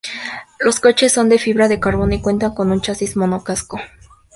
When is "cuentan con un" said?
2.21-2.81